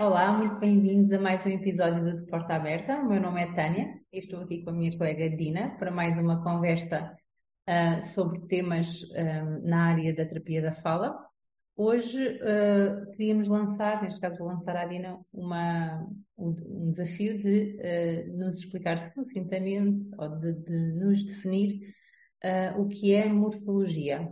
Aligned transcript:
Olá, 0.00 0.32
muito 0.32 0.54
bem-vindos 0.60 1.10
a 1.10 1.18
mais 1.18 1.44
um 1.44 1.48
episódio 1.48 2.04
do 2.04 2.14
De 2.14 2.24
Porta 2.26 2.54
Aberta. 2.54 3.00
O 3.00 3.08
meu 3.08 3.20
nome 3.20 3.42
é 3.42 3.52
Tânia 3.52 4.00
e 4.12 4.20
estou 4.20 4.40
aqui 4.40 4.62
com 4.62 4.70
a 4.70 4.72
minha 4.72 4.96
colega 4.96 5.28
Dina 5.28 5.76
para 5.76 5.90
mais 5.90 6.16
uma 6.16 6.40
conversa 6.40 7.16
uh, 7.68 8.00
sobre 8.14 8.38
temas 8.46 9.02
uh, 9.02 9.68
na 9.68 9.86
área 9.88 10.14
da 10.14 10.24
terapia 10.24 10.62
da 10.62 10.70
fala. 10.70 11.18
Hoje 11.76 12.16
uh, 12.22 13.10
queríamos 13.10 13.48
lançar, 13.48 14.00
neste 14.00 14.20
caso 14.20 14.38
vou 14.38 14.46
lançar 14.46 14.76
à 14.76 14.84
Dina, 14.84 15.18
uma, 15.32 16.06
um, 16.36 16.54
um 16.64 16.90
desafio 16.92 17.36
de 17.36 17.76
nos 18.36 18.58
explicar 18.60 19.02
sucintamente 19.02 20.08
ou 20.16 20.28
de, 20.28 20.52
de 20.52 20.92
nos 20.92 21.24
definir 21.24 21.80
o 22.76 22.86
que 22.86 23.12
é 23.12 23.28
morfologia. 23.28 24.28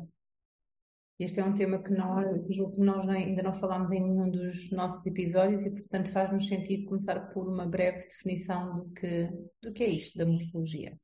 Este 1.18 1.40
é 1.40 1.44
um 1.44 1.54
tema 1.54 1.82
que 1.82 1.90
nós, 1.92 2.26
que 2.46 2.80
nós 2.80 3.08
ainda 3.08 3.42
não 3.42 3.54
falámos 3.54 3.90
em 3.90 4.02
nenhum 4.02 4.30
dos 4.30 4.70
nossos 4.70 5.04
episódios 5.06 5.64
e, 5.64 5.70
portanto, 5.70 6.10
faz-nos 6.10 6.46
sentido 6.46 6.84
começar 6.84 7.18
por 7.30 7.48
uma 7.48 7.66
breve 7.66 8.06
definição 8.06 8.80
do 8.80 8.90
que, 8.90 9.30
do 9.62 9.72
que 9.72 9.82
é 9.82 9.88
isto 9.88 10.18
da 10.18 10.26
morfologia. 10.26 10.94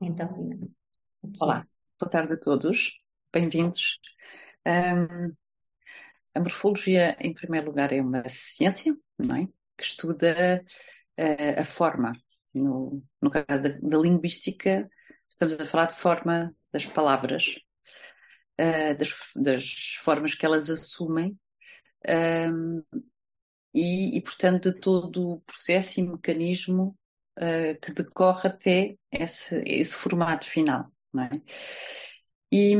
Então, 0.00 0.32
Dina. 0.32 0.68
Olá, 1.38 1.66
boa 2.00 2.10
tarde 2.10 2.32
a 2.32 2.36
todos, 2.38 2.98
bem-vindos. 3.30 4.00
Um, 4.66 5.36
a 6.34 6.40
morfologia, 6.40 7.14
em 7.20 7.34
primeiro 7.34 7.66
lugar, 7.66 7.92
é 7.92 8.00
uma 8.00 8.26
ciência, 8.26 8.96
não 9.18 9.36
é? 9.36 9.46
Que 9.76 9.84
estuda 9.84 10.64
uh, 11.18 11.60
a 11.60 11.64
forma. 11.66 12.12
No, 12.54 13.02
no 13.20 13.30
caso 13.30 13.64
da, 13.64 13.68
da 13.68 13.98
linguística, 13.98 14.90
estamos 15.28 15.60
a 15.60 15.66
falar 15.66 15.88
de 15.88 15.96
forma 15.96 16.56
das 16.72 16.86
palavras, 16.86 17.56
uh, 18.60 18.98
das, 18.98 19.14
das, 19.34 19.94
formas 20.04 20.34
que 20.34 20.44
elas 20.44 20.68
assumem 20.68 21.38
um, 22.52 22.82
e, 23.74 24.18
e, 24.18 24.22
portanto, 24.22 24.72
de 24.72 24.80
todo 24.80 25.30
o 25.30 25.40
processo 25.42 26.00
e 26.00 26.02
mecanismo 26.02 26.96
uh, 27.38 27.80
que 27.80 27.92
decorre 27.92 28.48
até 28.48 28.96
esse, 29.10 29.56
esse 29.66 29.94
formato 29.96 30.46
final. 30.46 30.90
Não 31.12 31.24
é? 31.24 31.30
E, 32.52 32.74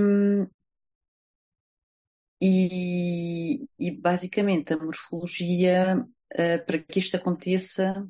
e, 2.40 3.66
e, 3.78 3.90
basicamente 3.90 4.72
a 4.72 4.78
morfologia, 4.78 6.04
uh, 6.32 6.66
para 6.66 6.78
que 6.78 6.98
isto 6.98 7.16
aconteça, 7.16 8.08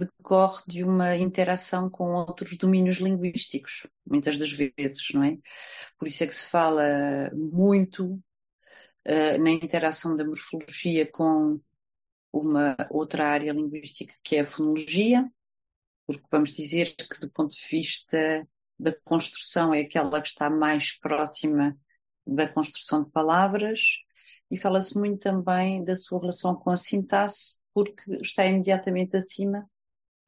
decorre 0.00 0.62
de 0.66 0.84
uma 0.84 1.16
interação 1.16 1.88
com 1.88 2.12
outros 2.14 2.56
domínios 2.56 2.96
linguísticos, 2.96 3.86
muitas 4.06 4.38
das 4.38 4.52
vezes, 4.52 5.08
não 5.14 5.24
é? 5.24 5.38
Por 5.98 6.08
isso 6.08 6.24
é 6.24 6.26
que 6.26 6.34
se 6.34 6.46
fala 6.46 7.30
muito 7.34 8.14
uh, 9.06 9.38
na 9.42 9.50
interação 9.50 10.16
da 10.16 10.24
morfologia 10.24 11.06
com 11.10 11.60
uma 12.32 12.76
outra 12.90 13.26
área 13.28 13.52
linguística 13.52 14.14
que 14.22 14.36
é 14.36 14.40
a 14.40 14.46
fonologia, 14.46 15.30
porque 16.06 16.26
vamos 16.30 16.52
dizer 16.52 16.94
que 16.96 17.20
do 17.20 17.30
ponto 17.30 17.54
de 17.54 17.66
vista 17.70 18.48
da 18.78 18.92
construção 19.04 19.74
é 19.74 19.80
aquela 19.80 20.20
que 20.20 20.28
está 20.28 20.48
mais 20.48 20.98
próxima 20.98 21.76
da 22.26 22.48
construção 22.48 23.04
de 23.04 23.10
palavras 23.10 23.80
e 24.50 24.56
fala-se 24.56 24.98
muito 24.98 25.20
também 25.20 25.84
da 25.84 25.94
sua 25.94 26.20
relação 26.20 26.54
com 26.56 26.70
a 26.70 26.76
sintaxe, 26.76 27.60
porque 27.72 28.02
está 28.22 28.44
imediatamente 28.46 29.16
acima 29.16 29.69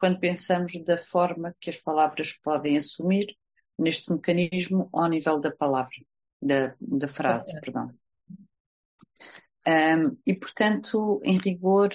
quando 0.02 0.18
pensamos 0.18 0.72
da 0.82 0.98
forma 0.98 1.54
que 1.60 1.70
as 1.70 1.76
palavras 1.76 2.32
podem 2.32 2.76
assumir 2.76 3.36
neste 3.78 4.10
mecanismo 4.10 4.88
ao 4.92 5.08
nível 5.08 5.38
da 5.38 5.52
palavra, 5.52 5.94
da, 6.42 6.74
da 6.80 7.06
frase, 7.06 7.60
perdão. 7.60 7.88
Um, 9.64 10.18
e, 10.26 10.34
portanto, 10.34 11.20
em 11.22 11.38
rigor, 11.38 11.90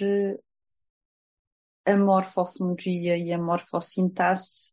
a 1.85 1.97
morfofonologia 1.97 3.17
e 3.17 3.33
a 3.33 3.37
morfossintaxe 3.37 4.71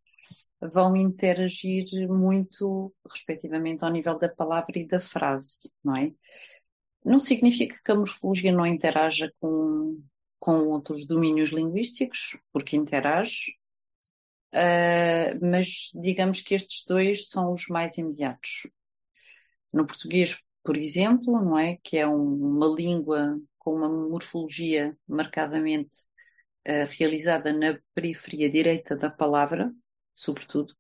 vão 0.61 0.95
interagir 0.95 2.09
muito, 2.09 2.95
respectivamente, 3.11 3.85
ao 3.85 3.91
nível 3.91 4.17
da 4.17 4.29
palavra 4.29 4.79
e 4.79 4.87
da 4.87 5.01
frase, 5.01 5.59
não 5.83 5.97
é? 5.97 6.13
Não 7.05 7.19
significa 7.19 7.81
que 7.85 7.91
a 7.91 7.97
morfologia 7.97 8.53
não 8.53 8.65
interaja 8.65 9.29
com, 9.41 10.01
com 10.45 10.69
outros 10.69 11.07
domínios 11.07 11.53
linguísticos, 11.53 12.37
porque 12.53 12.77
interage, 12.77 13.53
uh, 14.55 15.39
mas 15.41 15.91
digamos 15.95 16.43
que 16.43 16.55
estes 16.55 16.85
dois 16.87 17.31
são 17.31 17.55
os 17.55 17.67
mais 17.69 17.97
imediatos. 17.97 18.69
No 19.73 19.87
português, 19.87 20.45
por 20.63 20.77
exemplo, 20.77 21.33
não 21.43 21.59
é? 21.59 21.79
Que 21.83 21.97
é 21.97 22.07
um, 22.07 22.35
uma 22.35 22.67
língua 22.67 23.41
com 23.57 23.75
uma 23.75 23.89
morfologia 23.89 24.95
marcadamente 25.09 25.97
uh, 26.69 26.91
realizada 26.91 27.51
na 27.51 27.81
periferia 27.95 28.51
direita 28.51 28.95
da 28.95 29.09
palavra, 29.09 29.73
sobretudo. 30.15 30.75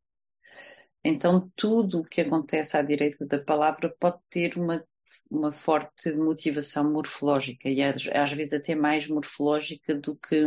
Então, 1.02 1.50
tudo 1.56 2.00
o 2.00 2.04
que 2.04 2.20
acontece 2.20 2.76
à 2.76 2.82
direita 2.82 3.24
da 3.24 3.42
palavra 3.42 3.96
pode 3.98 4.18
ter 4.28 4.58
uma 4.58 4.84
uma 5.30 5.52
forte 5.52 6.12
motivação 6.12 6.90
morfológica 6.90 7.68
e 7.68 7.82
às, 7.82 8.06
às 8.08 8.32
vezes 8.32 8.52
até 8.52 8.74
mais 8.74 9.08
morfológica 9.08 9.94
do 9.94 10.16
que, 10.16 10.42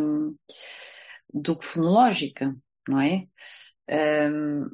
do 1.34 1.58
que 1.58 1.66
fonológica, 1.66 2.56
não 2.88 3.00
é? 3.00 3.28
Um, 3.90 4.70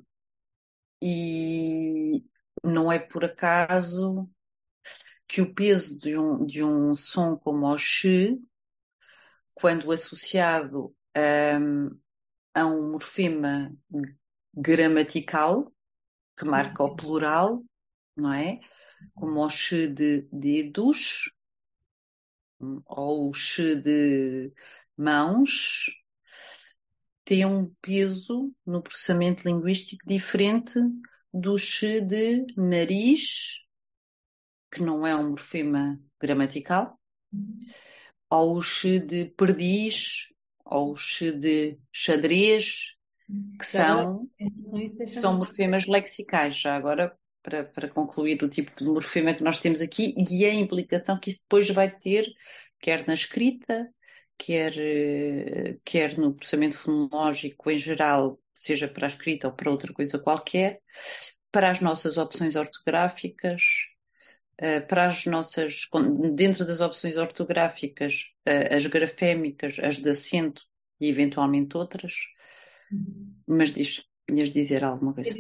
e 1.02 2.24
não 2.64 2.92
é 2.92 2.98
por 2.98 3.26
acaso 3.26 4.30
que 5.28 5.42
o 5.42 5.54
peso 5.54 6.00
de 6.00 6.18
um, 6.18 6.46
de 6.46 6.64
um 6.64 6.96
som 6.96 7.36
como 7.36 7.66
o 7.68 7.78
x, 7.78 8.38
quando 9.54 9.92
associado 9.92 10.96
um, 11.18 12.00
a 12.54 12.66
um 12.66 12.92
morfema 12.92 13.76
gramatical, 14.54 15.72
que 16.38 16.46
marca 16.46 16.84
o 16.84 16.96
plural, 16.96 17.64
não 18.16 18.32
é? 18.34 18.60
Como 19.14 19.46
o 19.46 19.50
x 19.50 19.94
de 19.94 20.28
dedos 20.32 21.32
ou 22.86 23.30
o 23.30 23.34
x 23.34 23.82
de 23.82 24.52
mãos, 24.98 25.86
tem 27.26 27.46
um 27.46 27.74
peso 27.82 28.54
no 28.66 28.82
processamento 28.82 29.48
linguístico 29.48 30.06
diferente 30.08 30.74
do 31.34 31.58
x 31.58 32.06
de 32.06 32.46
nariz, 32.56 33.62
que 34.72 34.82
não 34.82 35.06
é 35.06 35.16
um 35.16 35.32
morfema 35.32 36.00
gramatical, 36.20 37.00
ou 38.30 38.58
o 38.58 38.62
x 38.62 39.06
de 39.06 39.26
perdiz, 39.26 40.30
ou 40.66 40.94
o 40.94 40.96
x 40.96 41.34
de 41.40 41.78
xadrez, 41.92 42.96
que 43.58 43.66
são, 43.66 44.30
são 45.08 45.38
morfemas 45.38 45.88
lexicais. 45.88 46.58
Já 46.58 46.76
agora 46.76 47.18
para, 47.44 47.66
para 47.66 47.90
concluir 47.90 48.42
o 48.42 48.50
tipo 48.50 48.72
de 48.76 48.86
morfema 48.86 49.34
que 49.34 49.44
nós 49.44 49.60
temos 49.60 49.82
aqui 49.82 50.16
e 50.18 50.46
a 50.46 50.54
implicação 50.54 51.20
que 51.20 51.30
isso 51.30 51.42
depois 51.42 51.70
vai 51.70 51.92
ter, 51.92 52.26
quer 52.80 53.06
na 53.06 53.14
escrita, 53.14 53.88
quer, 54.38 54.74
eh, 54.78 55.78
quer 55.84 56.18
no 56.18 56.34
processamento 56.34 56.78
fonológico 56.78 57.70
em 57.70 57.78
geral, 57.78 58.40
seja 58.54 58.88
para 58.88 59.06
a 59.06 59.10
escrita 59.10 59.48
ou 59.48 59.54
para 59.54 59.70
outra 59.70 59.94
coisa 59.94 60.18
qualquer, 60.18 60.80
para 61.52 61.70
as 61.70 61.82
nossas 61.82 62.18
opções 62.18 62.56
ortográficas, 62.56 63.62
eh, 64.58 64.80
para 64.80 65.08
as 65.08 65.26
nossas, 65.26 65.88
dentro 66.34 66.66
das 66.66 66.82
opções 66.82 67.18
ortográficas, 67.18 68.32
eh, 68.46 68.76
as 68.76 68.86
grafémicas, 68.86 69.78
as 69.80 69.98
de 69.98 70.10
acento 70.10 70.62
e 71.00 71.10
eventualmente 71.10 71.76
outras. 71.76 72.14
Uhum. 72.92 73.36
Mas 73.48 73.74
diz. 73.74 74.04
Ias 74.32 74.52
dizer 74.52 74.84
alguma 74.84 75.14
coisa? 75.14 75.32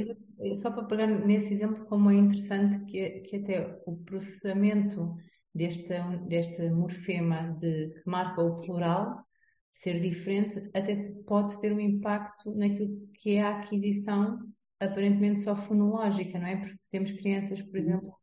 Só 0.58 0.70
para 0.72 0.84
pegar 0.84 1.08
nesse 1.08 1.54
exemplo, 1.54 1.86
como 1.86 2.10
é 2.10 2.16
interessante 2.16 2.84
que, 2.86 3.22
que 3.22 3.38
até 3.38 3.82
o 3.86 3.96
processamento 3.96 5.16
deste, 5.56 5.94
deste 6.28 6.70
morfema 6.70 7.58
de, 7.60 7.90
que 7.90 8.10
marca 8.10 8.42
o 8.42 8.60
plural 8.60 9.24
ser 9.72 10.00
diferente, 10.02 10.70
até 10.74 10.96
pode 11.26 11.60
ter 11.60 11.72
um 11.72 11.80
impacto 11.80 12.54
naquilo 12.54 13.08
que 13.14 13.38
é 13.38 13.42
a 13.42 13.58
aquisição 13.58 14.40
aparentemente 14.80 15.42
só 15.42 15.56
fonológica, 15.56 16.38
não 16.38 16.48
é? 16.48 16.58
Porque 16.58 16.78
temos 16.92 17.12
crianças, 17.14 17.62
por 17.62 17.80
uhum. 17.80 17.86
exemplo, 17.86 18.14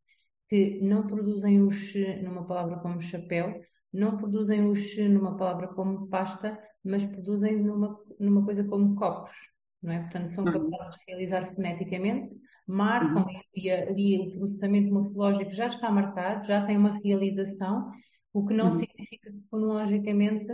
que 0.49 0.81
não 0.83 1.07
produzem 1.07 1.63
o 1.63 1.71
x 1.71 2.23
numa 2.23 2.47
palavra 2.47 2.77
como 2.81 3.01
chapéu, 3.01 3.61
não 3.93 4.17
produzem 4.17 4.69
o 4.69 4.75
x 4.75 5.11
numa 5.11 5.37
palavra 5.37 5.69
como 5.69 6.07
pasta, 6.09 6.57
mas 6.85 7.05
produzem 7.05 7.57
numa, 7.61 7.99
numa 8.19 8.45
coisa 8.45 8.63
como 8.63 8.95
copos 8.95 9.50
não 9.83 9.93
é? 9.93 10.01
Portanto, 10.01 10.29
são 10.29 10.45
capazes 10.45 10.97
de 10.97 11.05
realizar 11.09 11.55
foneticamente, 11.55 12.35
marcam 12.67 13.23
uhum. 13.23 13.41
e 13.55 13.71
ali 13.71 14.19
o 14.19 14.39
processamento 14.39 14.93
morfológico 14.93 15.51
já 15.53 15.67
está 15.67 15.91
marcado, 15.91 16.47
já 16.47 16.65
tem 16.65 16.77
uma 16.77 16.99
realização, 17.03 17.91
o 18.33 18.47
que 18.47 18.55
não 18.55 18.67
uhum. 18.67 18.73
significa 18.73 19.31
que 19.31 19.41
fonologicamente 19.51 20.49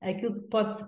aquilo 0.00 0.42
que 0.42 0.48
pode 0.48 0.84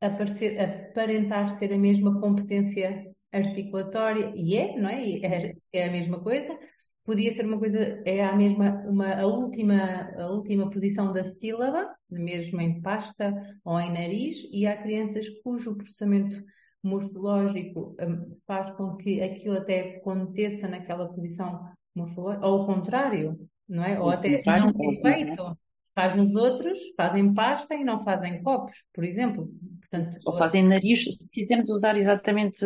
aparecer, 0.00 0.58
aparentar 0.60 1.48
ser 1.48 1.72
a 1.72 1.78
mesma 1.78 2.20
competência 2.20 3.04
articulatória, 3.32 4.32
e 4.34 4.56
é, 4.56 4.76
não 4.78 4.88
é? 4.88 5.10
é? 5.18 5.52
É 5.72 5.88
a 5.88 5.92
mesma 5.92 6.20
coisa, 6.20 6.58
podia 7.04 7.30
ser 7.30 7.44
uma 7.44 7.58
coisa, 7.58 7.78
é 8.04 8.24
a 8.24 8.34
mesma, 8.34 8.82
uma, 8.86 9.14
a, 9.14 9.26
última, 9.26 10.10
a 10.18 10.30
última 10.30 10.70
posição 10.70 11.12
da 11.12 11.24
sílaba, 11.24 11.94
mesmo 12.10 12.60
em 12.60 12.80
pasta 12.80 13.34
ou 13.64 13.78
em 13.78 13.92
nariz, 13.92 14.46
e 14.50 14.66
há 14.66 14.76
crianças 14.76 15.28
cujo 15.42 15.76
processamento 15.76 16.42
morfológico 16.82 17.96
um, 18.00 18.36
faz 18.46 18.70
com 18.72 18.96
que 18.96 19.20
aquilo 19.20 19.56
até 19.56 19.96
aconteça 19.96 20.68
naquela 20.68 21.08
posição 21.08 21.68
morfológica, 21.94 22.46
ou 22.46 22.62
o 22.62 22.66
contrário, 22.66 23.38
não 23.68 23.84
é? 23.84 24.00
Ou 24.00 24.10
até 24.10 24.42
não 24.60 24.72
tem 24.72 25.00
feito. 25.00 25.58
Faz 25.94 26.14
nos 26.14 26.36
outros, 26.36 26.78
fazem 26.96 27.34
pasta 27.34 27.74
e 27.74 27.82
não 27.82 27.98
fazem 28.04 28.40
copos, 28.40 28.84
por 28.92 29.02
exemplo. 29.02 29.50
Portanto, 29.80 30.16
ou 30.24 30.32
fazem 30.38 30.62
nariz, 30.62 31.02
se 31.02 31.28
quisermos 31.32 31.70
usar 31.70 31.96
exatamente 31.96 32.64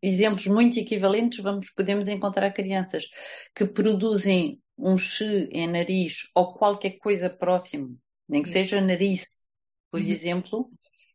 exemplos 0.00 0.46
muito 0.46 0.78
equivalentes, 0.78 1.40
vamos, 1.40 1.70
podemos 1.70 2.06
encontrar 2.06 2.52
crianças 2.52 3.06
que 3.52 3.66
produzem 3.66 4.60
um 4.78 4.96
che 4.96 5.48
em 5.50 5.66
nariz 5.66 6.30
ou 6.34 6.54
qualquer 6.54 6.98
coisa 6.98 7.28
próximo, 7.28 7.98
nem 8.28 8.42
que 8.42 8.48
seja 8.48 8.80
nariz, 8.80 9.42
por 9.90 10.00
uhum. 10.00 10.06
exemplo, 10.06 10.70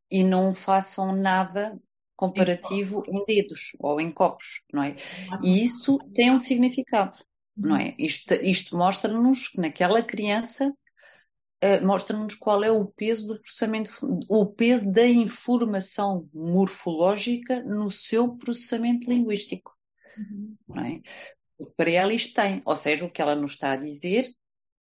e 0.09 0.23
não 0.23 0.55
façam 0.55 1.15
nada 1.15 1.79
comparativo 2.15 3.03
em, 3.07 3.19
em 3.19 3.25
dedos 3.25 3.71
ou 3.79 4.01
em 4.01 4.11
copos, 4.11 4.61
não 4.73 4.81
é? 4.81 4.95
E 5.43 5.63
isso 5.63 5.97
tem 6.15 6.31
um 6.31 6.39
significado, 6.39 7.17
não 7.55 7.75
uhum. 7.75 7.77
é? 7.77 7.95
Isto, 7.97 8.33
isto 8.33 8.75
mostra-nos 8.75 9.49
que 9.49 9.61
naquela 9.61 10.01
criança 10.01 10.73
uh, 11.63 11.85
mostra-nos 11.85 12.35
qual 12.35 12.63
é 12.63 12.71
o 12.71 12.85
peso 12.85 13.27
do 13.27 13.39
processamento, 13.39 13.91
o 14.27 14.45
peso 14.47 14.91
da 14.91 15.05
informação 15.05 16.27
morfológica 16.33 17.63
no 17.63 17.91
seu 17.91 18.35
processamento 18.35 19.09
linguístico. 19.09 19.75
Uhum. 20.17 20.55
Não 20.67 20.83
é? 20.83 21.01
Para 21.75 21.91
ela 21.91 22.13
isto 22.13 22.33
tem, 22.33 22.61
ou 22.65 22.75
seja, 22.75 23.05
o 23.05 23.11
que 23.11 23.21
ela 23.21 23.35
nos 23.35 23.51
está 23.51 23.71
a 23.71 23.77
dizer, 23.77 24.27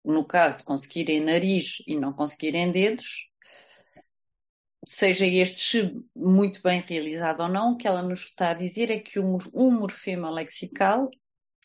no 0.04 0.26
caso 0.26 0.60
de 0.60 0.64
conseguirem 0.64 1.20
nariz 1.20 1.84
e 1.86 1.96
não 1.96 2.14
conseguirem 2.14 2.72
dedos, 2.72 3.29
seja 4.92 5.24
este 5.24 5.96
muito 6.16 6.64
bem 6.64 6.82
realizado 6.82 7.42
ou 7.42 7.48
não, 7.48 7.74
o 7.74 7.78
que 7.78 7.88
ela 7.88 8.02
nos 8.02 8.22
está 8.22 8.50
a 8.50 8.56
dizer 8.56 8.90
é 8.90 9.00
que 9.00 9.20
um, 9.20 9.38
um 9.54 9.70
morfema 9.70 10.32
lexical 10.32 11.12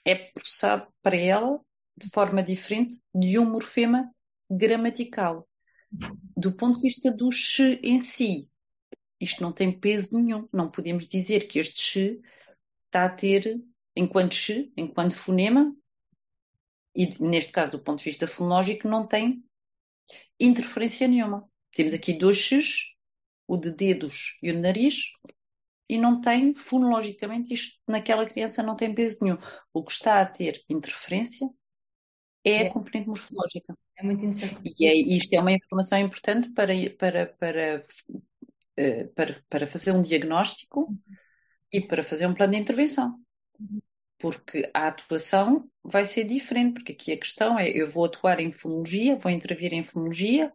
é 0.04 0.14
processado 0.14 0.86
para 1.00 1.16
ela 1.16 1.58
de 1.96 2.10
forma 2.10 2.42
diferente 2.42 3.00
de 3.14 3.38
um 3.38 3.50
morfema 3.50 4.14
gramatical. 4.50 5.48
Do 6.36 6.54
ponto 6.54 6.76
de 6.76 6.82
vista 6.82 7.10
do 7.10 7.32
che 7.32 7.80
em 7.82 7.98
si, 7.98 8.46
isto 9.18 9.42
não 9.42 9.52
tem 9.52 9.72
peso 9.72 10.10
nenhum. 10.12 10.46
Não 10.52 10.70
podemos 10.70 11.08
dizer 11.08 11.48
que 11.48 11.58
este 11.58 11.80
che 11.80 12.20
está 12.84 13.06
a 13.06 13.08
ter, 13.08 13.58
enquanto 13.96 14.34
che, 14.34 14.70
enquanto 14.76 15.14
fonema, 15.14 15.74
e 16.94 17.16
neste 17.18 17.52
caso, 17.52 17.72
do 17.72 17.82
ponto 17.82 18.00
de 18.00 18.04
vista 18.04 18.26
fonológico, 18.26 18.86
não 18.86 19.06
tem 19.06 19.42
interferência 20.38 21.08
nenhuma. 21.08 21.48
Temos 21.72 21.94
aqui 21.94 22.12
dois 22.12 22.36
ch's, 22.36 22.93
o 23.46 23.56
de 23.56 23.70
dedos 23.70 24.38
e 24.42 24.50
o 24.50 24.54
de 24.54 24.60
nariz, 24.60 25.12
e 25.88 25.98
não 25.98 26.20
tem, 26.20 26.54
fonologicamente, 26.54 27.52
isto 27.52 27.78
naquela 27.86 28.26
criança 28.26 28.62
não 28.62 28.74
tem 28.74 28.94
peso 28.94 29.22
nenhum. 29.22 29.38
O 29.72 29.84
que 29.84 29.92
está 29.92 30.20
a 30.20 30.26
ter 30.26 30.62
interferência 30.68 31.48
é, 32.42 32.64
é. 32.64 32.66
a 32.66 32.72
componente 32.72 33.08
morfológica. 33.08 33.76
É 33.96 34.02
muito 34.02 34.24
interessante. 34.24 34.74
E 34.78 34.86
é, 34.86 34.94
isto 34.94 35.32
é 35.32 35.40
uma 35.40 35.52
informação 35.52 35.98
importante 35.98 36.50
para, 36.50 36.72
para, 36.98 37.26
para, 37.26 37.84
uh, 38.78 39.08
para, 39.14 39.42
para 39.48 39.66
fazer 39.66 39.92
um 39.92 40.02
diagnóstico 40.02 40.80
uhum. 40.80 40.98
e 41.72 41.80
para 41.80 42.02
fazer 42.02 42.26
um 42.26 42.34
plano 42.34 42.54
de 42.54 42.58
intervenção. 42.58 43.18
Uhum. 43.60 43.80
Porque 44.18 44.70
a 44.72 44.88
atuação 44.88 45.68
vai 45.82 46.06
ser 46.06 46.24
diferente, 46.24 46.74
porque 46.74 46.92
aqui 46.92 47.12
a 47.12 47.18
questão 47.18 47.58
é: 47.58 47.68
eu 47.68 47.86
vou 47.90 48.06
atuar 48.06 48.40
em 48.40 48.52
fonologia, 48.52 49.16
vou 49.16 49.30
intervir 49.30 49.74
em 49.74 49.82
fonologia, 49.82 50.52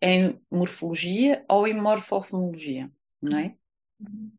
em 0.00 0.40
morfologia 0.50 1.44
ou 1.48 1.66
em 1.66 1.74
morfofonologia, 1.74 2.90
não 3.20 3.38
é? 3.38 3.56
Uhum. 4.00 4.30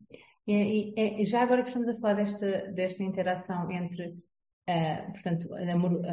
E, 0.46 1.22
e, 1.22 1.24
já 1.24 1.42
agora 1.42 1.62
que 1.62 1.68
estamos 1.68 1.88
a 1.88 1.94
falar 1.94 2.14
desta, 2.14 2.72
desta 2.72 3.02
interação 3.04 3.70
entre 3.70 4.16
Uh, 4.70 5.12
portanto, 5.12 5.48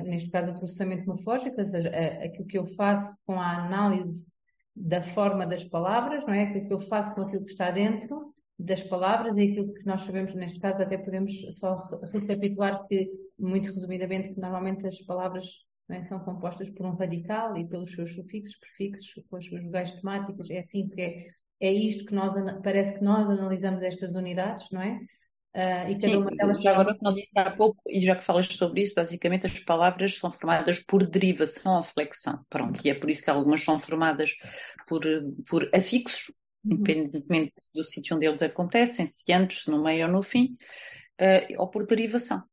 neste 0.06 0.32
caso, 0.32 0.52
o 0.52 0.56
processamento 0.56 1.06
morfológico, 1.06 1.60
ou 1.60 1.66
seja, 1.66 1.90
uh, 1.90 2.26
aquilo 2.26 2.48
que 2.48 2.58
eu 2.58 2.66
faço 2.66 3.20
com 3.24 3.40
a 3.40 3.66
análise 3.66 4.32
da 4.76 5.02
forma 5.02 5.46
das 5.46 5.64
palavras, 5.64 6.26
não 6.26 6.34
é? 6.34 6.44
Aquilo 6.44 6.68
que 6.68 6.74
eu 6.74 6.80
faço 6.80 7.14
com 7.14 7.22
aquilo 7.22 7.44
que 7.44 7.52
está 7.52 7.70
dentro 7.70 8.34
das 8.58 8.82
palavras 8.82 9.38
e 9.38 9.44
aquilo 9.44 9.74
que 9.74 9.86
nós 9.86 10.02
sabemos, 10.02 10.34
neste 10.34 10.60
caso, 10.60 10.82
até 10.82 10.98
podemos 10.98 11.34
só 11.60 11.76
recapitular 12.12 12.88
que, 12.88 13.12
muito 13.38 13.72
resumidamente, 13.72 14.40
normalmente 14.40 14.88
as 14.88 15.00
palavras 15.02 15.46
é? 15.90 16.02
são 16.02 16.20
compostas 16.20 16.70
por 16.70 16.86
um 16.86 16.96
radical 16.96 17.58
e 17.58 17.68
pelos 17.68 17.94
seus 17.94 18.14
sufixos, 18.14 18.58
prefixos, 18.60 19.24
com 19.30 19.38
as 19.38 19.46
suas 19.46 19.64
vogais 19.64 19.92
temáticas. 19.92 20.50
É 20.50 20.60
assim 20.60 20.88
que 20.90 21.02
é, 21.02 21.28
é 21.62 21.72
isto 21.72 22.06
que 22.06 22.14
nós, 22.14 22.34
parece 22.62 22.98
que 22.98 23.04
nós 23.04 23.30
analisamos 23.30 23.82
estas 23.82 24.16
unidades, 24.16 24.70
não 24.72 24.82
é? 24.82 25.00
Uh, 25.56 25.90
e 25.90 25.96
cada 25.96 26.14
Sim, 26.14 26.16
uma 26.18 26.32
delas. 26.32 26.62
Já 26.62 26.72
agora, 26.74 26.96
como 26.96 27.16
disse 27.16 27.40
há 27.40 27.50
pouco, 27.50 27.82
e 27.88 28.00
já 28.00 28.16
que 28.16 28.24
falas 28.24 28.46
sobre 28.48 28.82
isso, 28.82 28.94
basicamente 28.94 29.48
as 29.48 29.60
palavras 29.60 30.16
são 30.16 30.30
formadas 30.30 30.80
por 30.80 31.06
derivação 31.06 31.78
ou 31.78 31.84
flexão. 31.84 32.46
Pronto, 32.50 32.80
e 32.86 32.90
é 32.90 32.94
por 32.94 33.10
isso 33.10 33.24
que 33.24 33.30
algumas 33.30 33.64
são 33.64 33.80
formadas 33.80 34.36
por, 34.88 35.02
por 35.50 35.68
afixos, 35.74 36.32
uhum. 36.64 36.74
independentemente 36.74 37.54
do 37.74 37.84
sítio 37.84 38.16
onde 38.16 38.28
eles 38.28 38.44
acontecem, 38.44 39.08
se 39.08 39.34
antes, 39.34 39.66
no 39.66 39.82
meio 39.82 40.06
ou 40.06 40.12
no 40.12 40.22
fim, 40.22 40.56
uh, 41.20 41.60
ou 41.60 41.68
por 41.70 41.88
derivação. 41.88 42.44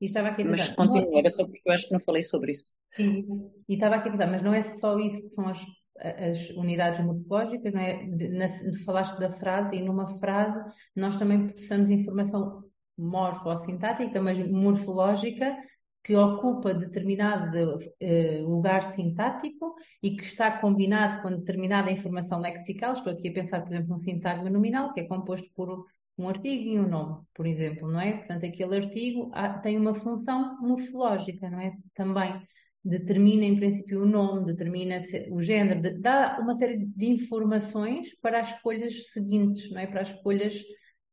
E 0.00 0.06
estava 0.06 0.28
aqui 0.28 0.42
a 0.42 0.46
pensar, 0.46 0.66
mas 0.66 0.74
continua, 0.76 1.18
era 1.18 1.30
só 1.30 1.44
porque 1.44 1.60
eu 1.64 1.72
acho 1.72 1.86
que 1.86 1.92
não 1.92 2.00
falei 2.00 2.22
sobre 2.22 2.52
isso. 2.52 2.72
Sim, 2.96 3.24
e 3.68 3.74
estava 3.74 3.96
aqui 3.96 4.08
a 4.08 4.12
pensar, 4.12 4.26
mas 4.26 4.42
não 4.42 4.54
é 4.54 4.62
só 4.62 4.98
isso 4.98 5.22
que 5.22 5.28
são 5.28 5.48
as 5.48 5.58
as 6.02 6.50
unidades 6.50 7.04
morfológicas, 7.04 7.72
não 7.72 7.80
é? 7.80 8.04
De, 8.06 8.28
na, 8.28 8.46
falaste 8.84 9.18
da 9.18 9.30
frase 9.30 9.76
e 9.76 9.82
numa 9.82 10.06
frase 10.18 10.58
nós 10.96 11.16
também 11.16 11.46
processamos 11.46 11.90
informação 11.90 12.64
morfossintática, 12.96 14.20
mas 14.20 14.38
morfológica, 14.38 15.56
que 16.02 16.16
ocupa 16.16 16.72
determinado 16.72 17.76
uh, 17.76 18.46
lugar 18.46 18.82
sintático 18.84 19.74
e 20.02 20.16
que 20.16 20.22
está 20.22 20.50
combinado 20.58 21.20
com 21.22 21.30
determinada 21.30 21.90
informação 21.90 22.40
lexical. 22.40 22.92
Estou 22.92 23.12
aqui 23.12 23.28
a 23.28 23.32
pensar, 23.32 23.60
por 23.60 23.72
exemplo, 23.72 23.90
num 23.90 23.98
sintagma 23.98 24.48
nominal, 24.48 24.94
que 24.94 25.00
é 25.00 25.04
composto 25.04 25.48
por 25.54 25.84
um 26.22 26.28
artigo 26.28 26.64
e 26.64 26.78
um 26.78 26.88
nome, 26.88 27.24
por 27.34 27.46
exemplo, 27.46 27.90
não 27.90 28.00
é? 28.00 28.12
Portanto, 28.12 28.44
aquele 28.44 28.76
artigo 28.76 29.30
tem 29.62 29.76
uma 29.78 29.94
função 29.94 30.58
morfológica, 30.60 31.48
não 31.48 31.60
é? 31.60 31.72
Também 31.94 32.40
determina 32.84 33.44
em 33.44 33.56
princípio 33.56 34.02
o 34.02 34.06
nome, 34.06 34.46
determina 34.46 34.98
o 35.30 35.42
género, 35.42 36.00
dá 36.00 36.38
uma 36.40 36.54
série 36.54 36.78
de 36.78 37.06
informações 37.06 38.14
para 38.20 38.40
as 38.40 38.54
escolhas 38.54 39.10
seguintes, 39.12 39.70
não 39.70 39.80
é? 39.80 39.86
Para 39.86 40.00
as 40.00 40.10
escolhas 40.10 40.62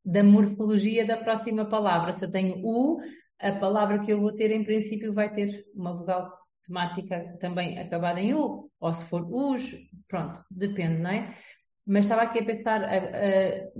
da 0.04 0.24
morfologia 0.24 1.06
da 1.06 1.18
próxima 1.18 1.66
palavra. 1.66 2.14
Se 2.14 2.24
eu 2.24 2.32
tenho 2.32 2.62
U, 2.66 3.00
a 3.40 3.52
palavra 3.52 4.00
que 4.00 4.12
eu 4.12 4.22
vou 4.22 4.34
ter 4.34 4.52
em 4.52 4.64
princípio 4.64 5.12
vai 5.12 5.32
ter 5.32 5.66
uma 5.76 5.94
vogal 5.94 6.32
temática 6.66 7.38
também 7.40 7.78
acabada 7.80 8.20
em 8.20 8.34
U, 8.34 8.70
ou 8.80 8.94
se 8.94 9.06
for 9.06 9.26
US, 9.30 9.76
pronto, 10.08 10.40
depende, 10.50 11.02
não 11.02 11.10
é? 11.10 11.36
Mas 11.88 12.04
estava 12.04 12.24
aqui 12.24 12.40
a 12.40 12.46
pensar 12.46 12.84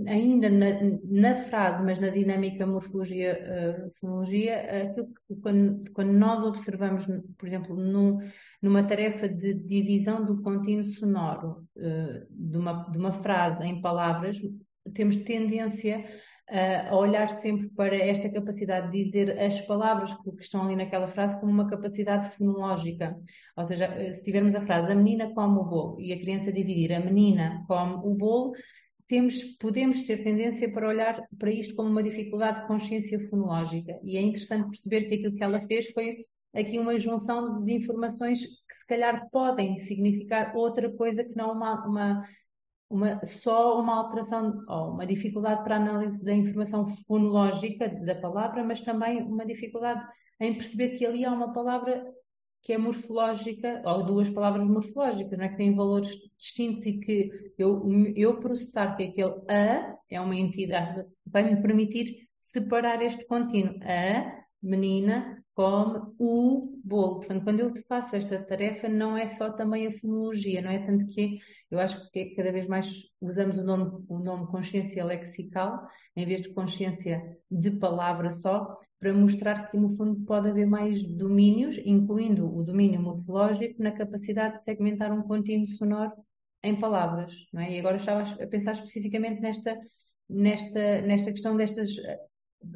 ainda 0.06 0.48
na, 0.48 0.66
na, 1.04 1.36
frase, 1.36 1.82
mas 1.82 1.98
na 1.98 2.08
dinâmica 2.08 2.66
morfologia, 2.66 3.38
uh, 3.38 3.90
fonologia, 4.00 4.84
aquilo 4.84 5.08
que 5.26 5.36
quando, 5.42 5.92
quando, 5.92 6.12
nós 6.12 6.42
observamos, 6.42 7.06
por 7.36 7.46
exemplo, 7.46 7.76
num, 7.76 8.18
numa 8.62 8.82
tarefa 8.82 9.28
de 9.28 9.52
divisão 9.52 10.24
do 10.24 10.40
contínuo 10.40 10.86
sonoro 10.86 11.68
uh, 11.76 12.26
de, 12.30 12.56
uma, 12.56 12.88
de 12.90 12.96
uma 12.96 13.12
frase 13.12 13.62
em 13.66 13.82
palavras, 13.82 14.40
temos 14.94 15.16
tendência 15.16 16.02
a 16.50 16.96
olhar 16.96 17.28
sempre 17.28 17.68
para 17.70 17.96
esta 17.96 18.28
capacidade 18.28 18.90
de 18.90 19.04
dizer 19.04 19.38
as 19.38 19.60
palavras 19.62 20.14
que 20.14 20.30
estão 20.40 20.62
ali 20.64 20.76
naquela 20.76 21.06
frase 21.06 21.38
como 21.38 21.52
uma 21.52 21.68
capacidade 21.68 22.34
fonológica. 22.36 23.16
Ou 23.56 23.64
seja, 23.64 24.12
se 24.12 24.22
tivermos 24.22 24.54
a 24.54 24.60
frase 24.60 24.90
a 24.90 24.94
menina 24.94 25.32
come 25.34 25.58
o 25.58 25.64
bolo 25.64 26.00
e 26.00 26.12
a 26.12 26.18
criança 26.18 26.52
dividir 26.52 26.92
a 26.92 27.00
menina 27.00 27.64
come 27.66 27.94
o 28.02 28.14
bolo, 28.14 28.52
temos, 29.06 29.42
podemos 29.58 30.06
ter 30.06 30.22
tendência 30.22 30.70
para 30.70 30.88
olhar 30.88 31.20
para 31.38 31.50
isto 31.50 31.74
como 31.74 31.88
uma 31.88 32.02
dificuldade 32.02 32.60
de 32.60 32.66
consciência 32.66 33.18
fonológica. 33.28 33.98
E 34.02 34.16
é 34.16 34.22
interessante 34.22 34.68
perceber 34.68 35.08
que 35.08 35.14
aquilo 35.16 35.34
que 35.34 35.42
ela 35.42 35.60
fez 35.62 35.90
foi 35.90 36.26
aqui 36.54 36.78
uma 36.78 36.98
junção 36.98 37.62
de 37.64 37.72
informações 37.72 38.44
que 38.44 38.74
se 38.74 38.86
calhar 38.86 39.28
podem 39.30 39.78
significar 39.78 40.54
outra 40.54 40.90
coisa 40.92 41.24
que 41.24 41.34
não 41.34 41.52
uma, 41.52 41.86
uma 41.86 42.22
uma, 42.90 43.24
só 43.24 43.80
uma 43.80 43.96
alteração 43.96 44.64
ou 44.68 44.92
uma 44.92 45.06
dificuldade 45.06 45.62
para 45.62 45.76
a 45.76 45.80
análise 45.80 46.24
da 46.24 46.32
informação 46.32 46.86
fonológica 47.06 47.88
da 47.88 48.14
palavra, 48.14 48.64
mas 48.64 48.80
também 48.80 49.22
uma 49.22 49.44
dificuldade 49.44 50.02
em 50.40 50.54
perceber 50.54 50.90
que 50.90 51.04
ali 51.04 51.24
há 51.24 51.32
uma 51.32 51.52
palavra 51.52 52.04
que 52.62 52.72
é 52.72 52.78
morfológica, 52.78 53.82
ou 53.84 54.04
duas 54.04 54.28
palavras 54.28 54.66
morfológicas, 54.66 55.38
não 55.38 55.44
é? 55.44 55.48
que 55.48 55.56
têm 55.56 55.74
valores 55.74 56.10
distintos 56.36 56.84
e 56.86 56.98
que 56.98 57.30
eu, 57.56 57.82
eu 58.16 58.40
processar 58.40 58.96
que 58.96 59.04
aquele 59.04 59.34
a 59.48 59.96
é 60.10 60.20
uma 60.20 60.36
entidade 60.36 61.04
vai 61.26 61.42
me 61.42 61.60
permitir 61.60 62.28
separar 62.38 63.02
este 63.02 63.26
contínuo. 63.26 63.74
A 63.82 64.44
menina 64.62 65.37
come 65.58 66.14
o 66.20 66.78
bolo. 66.84 67.16
Portanto, 67.16 67.42
quando 67.42 67.58
eu 67.58 67.72
faço 67.88 68.14
esta 68.14 68.40
tarefa, 68.40 68.88
não 68.88 69.16
é 69.16 69.26
só 69.26 69.50
também 69.50 69.88
a 69.88 69.90
fonologia, 69.90 70.62
não 70.62 70.70
é? 70.70 70.78
Tanto 70.86 71.04
que 71.08 71.40
eu 71.68 71.80
acho 71.80 72.08
que 72.12 72.26
cada 72.36 72.52
vez 72.52 72.68
mais 72.68 72.94
usamos 73.20 73.58
o 73.58 73.64
nome, 73.64 74.04
o 74.08 74.20
nome 74.20 74.46
consciência 74.46 75.04
lexical, 75.04 75.84
em 76.14 76.24
vez 76.24 76.42
de 76.42 76.54
consciência 76.54 77.20
de 77.50 77.72
palavra 77.72 78.30
só, 78.30 78.78
para 79.00 79.12
mostrar 79.12 79.66
que, 79.66 79.76
no 79.76 79.96
fundo, 79.96 80.24
pode 80.24 80.48
haver 80.48 80.64
mais 80.64 81.02
domínios, 81.02 81.76
incluindo 81.84 82.46
o 82.56 82.62
domínio 82.62 83.02
morfológico, 83.02 83.82
na 83.82 83.90
capacidade 83.90 84.58
de 84.58 84.62
segmentar 84.62 85.10
um 85.10 85.22
contínuo 85.22 85.66
sonoro 85.66 86.14
em 86.62 86.78
palavras, 86.78 87.32
não 87.52 87.62
é? 87.62 87.72
E 87.72 87.80
agora 87.80 87.96
estava 87.96 88.22
a 88.22 88.46
pensar 88.46 88.72
especificamente 88.72 89.40
nesta, 89.40 89.76
nesta, 90.28 91.02
nesta 91.02 91.32
questão 91.32 91.56
destas 91.56 91.96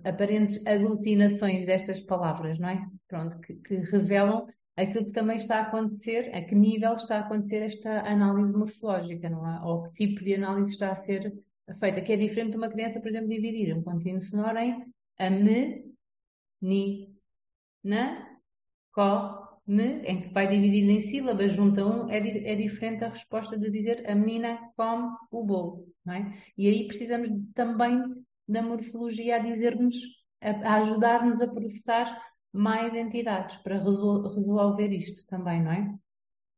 aparentes 0.05 0.65
aglutinações 0.67 1.67
destas 1.67 2.01
palavras, 2.01 2.59
não 2.59 2.69
é? 2.69 2.87
Pronto, 3.09 3.39
que, 3.41 3.55
que, 3.55 3.77
revelam 3.77 4.47
aquilo 4.77 5.07
que 5.07 5.13
também 5.13 5.37
está 5.37 5.59
a 5.59 5.63
acontecer, 5.63 6.31
a 6.35 6.43
que 6.43 6.55
nível 6.55 6.95
está 6.95 7.17
a 7.17 7.21
acontecer 7.21 7.63
esta 7.63 8.01
análise 8.09 8.55
morfológica, 8.55 9.29
não 9.29 9.49
é? 9.49 9.61
Ou 9.63 9.83
que 9.85 9.93
tipo 9.93 10.25
de 10.25 10.35
análise 10.35 10.73
está 10.73 10.91
a 10.91 10.95
ser 10.95 11.33
feita, 11.79 12.01
que 12.01 12.13
é 12.13 12.17
diferente 12.17 12.53
de 12.53 12.57
uma 12.57 12.69
criança, 12.69 13.01
por 13.01 13.09
exemplo, 13.09 13.29
dividir 13.29 13.77
um 13.77 13.83
contínuo 13.83 14.21
sonoro 14.21 14.59
em 14.59 14.85
a, 15.19 15.31
me, 15.31 15.85
ni, 16.61 17.15
na, 17.83 18.39
co, 18.93 19.59
me, 19.67 20.03
em 20.03 20.23
que 20.23 20.29
vai 20.29 20.49
dividindo 20.49 20.91
em 20.91 21.01
sílabas, 21.01 21.53
junta 21.53 21.85
um, 21.85 22.11
é, 22.11 22.19
é 22.19 22.55
diferente 22.57 23.01
da 23.01 23.09
resposta 23.09 23.57
de 23.59 23.71
dizer 23.71 24.09
a 24.09 24.15
menina 24.15 24.59
come 24.77 25.15
o 25.31 25.45
bolo, 25.45 25.87
não 26.05 26.15
é? 26.15 26.33
E 26.57 26.69
aí 26.69 26.87
precisamos 26.87 27.29
também 27.55 28.03
da 28.53 28.63
morfologia 28.63 29.37
a 29.37 29.39
dizer-nos, 29.39 29.97
a, 30.41 30.51
a 30.51 30.75
ajudar-nos 30.77 31.41
a 31.41 31.49
processar 31.49 32.23
mais 32.53 32.95
entidades 32.95 33.57
para 33.59 33.83
resol 33.83 34.23
resolver 34.29 34.89
isto 34.89 35.27
também, 35.27 35.63
não 35.63 35.73
é? 35.73 35.95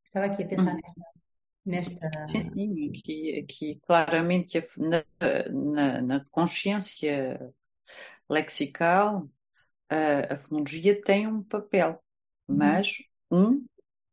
Estava 0.06 0.26
aqui 0.26 0.42
a 0.42 0.48
pensar 0.48 0.74
hum. 0.74 0.80
nesta, 1.64 2.00
nesta. 2.00 2.26
Sim, 2.26 2.40
sim, 2.40 2.92
aqui, 2.98 3.38
aqui 3.44 3.80
claramente 3.86 4.62
na, 4.76 5.04
na, 5.50 6.02
na 6.02 6.24
consciência 6.30 7.52
lexical 8.28 9.28
a, 9.88 10.34
a 10.34 10.38
fonologia 10.38 11.00
tem 11.02 11.26
um 11.26 11.42
papel, 11.42 12.02
uhum. 12.48 12.56
mas 12.56 12.96
um 13.30 13.64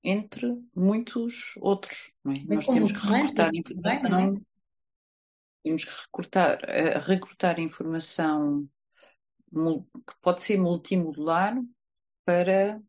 entre 0.04 0.58
muitos 0.76 1.54
outros. 1.58 2.16
É? 2.26 2.56
Nós 2.56 2.66
temos 2.66 2.92
que 2.92 2.98
informação. 2.98 4.36
é? 4.38 4.51
Temos 5.64 5.86
que 5.86 5.92
recrutar, 5.92 6.60
uh, 6.64 7.00
recrutar 7.00 7.60
informação 7.60 8.68
que 9.52 10.16
pode 10.22 10.44
ser 10.44 10.58
multimodular 10.58 11.56
para, 12.26 12.82